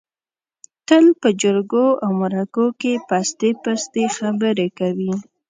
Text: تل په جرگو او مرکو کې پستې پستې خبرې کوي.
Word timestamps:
تل 0.87 1.05
په 1.21 1.29
جرگو 1.41 1.87
او 2.03 2.11
مرکو 2.21 2.65
کې 2.81 2.93
پستې 3.07 3.49
پستې 3.63 4.03
خبرې 4.17 4.67
کوي. 4.79 5.13